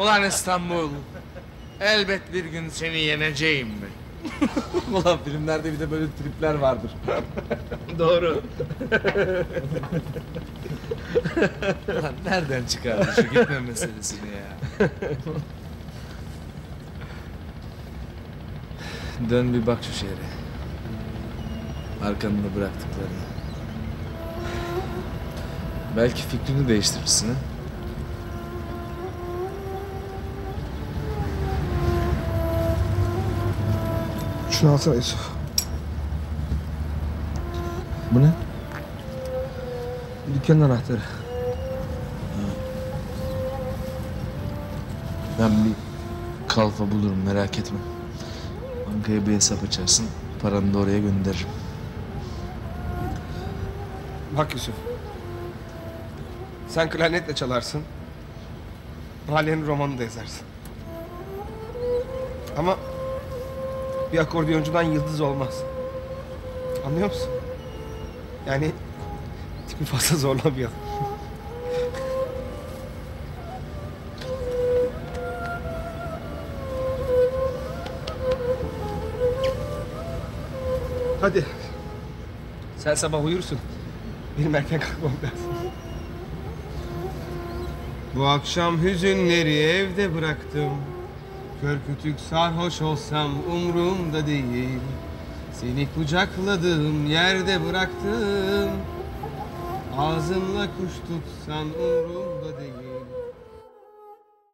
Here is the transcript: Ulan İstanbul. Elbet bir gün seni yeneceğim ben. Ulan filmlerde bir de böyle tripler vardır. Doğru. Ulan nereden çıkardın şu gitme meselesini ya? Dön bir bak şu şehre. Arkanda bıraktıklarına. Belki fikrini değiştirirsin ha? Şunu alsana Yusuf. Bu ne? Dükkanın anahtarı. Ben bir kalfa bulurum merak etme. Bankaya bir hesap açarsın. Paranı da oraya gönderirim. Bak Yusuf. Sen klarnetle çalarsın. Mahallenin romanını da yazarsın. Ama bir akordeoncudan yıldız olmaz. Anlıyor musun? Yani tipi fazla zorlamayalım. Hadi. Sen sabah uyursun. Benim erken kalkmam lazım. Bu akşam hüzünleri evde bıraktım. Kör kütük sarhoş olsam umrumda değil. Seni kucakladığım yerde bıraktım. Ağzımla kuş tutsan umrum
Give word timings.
Ulan 0.00 0.24
İstanbul. 0.24 0.88
Elbet 1.80 2.32
bir 2.32 2.44
gün 2.44 2.68
seni 2.68 2.98
yeneceğim 2.98 3.68
ben. 3.82 4.00
Ulan 4.94 5.18
filmlerde 5.24 5.72
bir 5.72 5.80
de 5.80 5.90
böyle 5.90 6.06
tripler 6.06 6.54
vardır. 6.54 6.90
Doğru. 7.98 8.42
Ulan 11.88 12.14
nereden 12.24 12.64
çıkardın 12.64 13.12
şu 13.12 13.22
gitme 13.22 13.60
meselesini 13.60 14.28
ya? 14.30 14.88
Dön 19.30 19.54
bir 19.54 19.66
bak 19.66 19.78
şu 19.82 19.92
şehre. 19.92 20.26
Arkanda 22.04 22.56
bıraktıklarına. 22.56 23.24
Belki 25.96 26.22
fikrini 26.22 26.68
değiştirirsin 26.68 27.28
ha? 27.28 27.34
Şunu 34.60 34.72
alsana 34.72 34.94
Yusuf. 34.94 35.30
Bu 38.10 38.22
ne? 38.22 38.30
Dükkanın 40.34 40.60
anahtarı. 40.60 41.00
Ben 45.38 45.50
bir 45.50 45.72
kalfa 46.48 46.90
bulurum 46.90 47.22
merak 47.26 47.58
etme. 47.58 47.78
Bankaya 48.86 49.26
bir 49.26 49.32
hesap 49.32 49.62
açarsın. 49.62 50.06
Paranı 50.42 50.74
da 50.74 50.78
oraya 50.78 50.98
gönderirim. 50.98 51.48
Bak 54.36 54.54
Yusuf. 54.54 54.74
Sen 56.68 56.90
klarnetle 56.90 57.34
çalarsın. 57.34 57.82
Mahallenin 59.28 59.66
romanını 59.66 59.98
da 59.98 60.02
yazarsın. 60.02 60.46
Ama 62.58 62.76
bir 64.12 64.18
akordeoncudan 64.18 64.82
yıldız 64.82 65.20
olmaz. 65.20 65.62
Anlıyor 66.86 67.08
musun? 67.08 67.30
Yani 68.46 68.70
tipi 69.68 69.84
fazla 69.84 70.16
zorlamayalım. 70.16 70.74
Hadi. 81.20 81.44
Sen 82.78 82.94
sabah 82.94 83.24
uyursun. 83.24 83.58
Benim 84.38 84.54
erken 84.54 84.80
kalkmam 84.80 85.12
lazım. 85.22 85.72
Bu 88.14 88.26
akşam 88.26 88.82
hüzünleri 88.82 89.58
evde 89.58 90.14
bıraktım. 90.14 90.70
Kör 91.60 91.78
kütük 91.86 92.20
sarhoş 92.20 92.82
olsam 92.82 93.30
umrumda 93.52 94.26
değil. 94.26 94.80
Seni 95.52 95.88
kucakladığım 95.94 97.06
yerde 97.06 97.64
bıraktım. 97.64 98.70
Ağzımla 99.98 100.66
kuş 100.66 100.92
tutsan 101.08 101.66
umrum 101.66 102.30